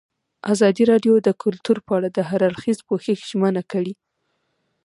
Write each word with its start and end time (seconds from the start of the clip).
ازادي 0.53 0.83
راډیو 0.91 1.15
د 1.21 1.29
کلتور 1.43 1.77
په 1.85 1.91
اړه 1.97 2.09
د 2.11 2.19
هر 2.29 2.41
اړخیز 2.49 2.77
پوښښ 2.87 3.07
ژمنه 3.29 3.63
کړې. 3.71 3.93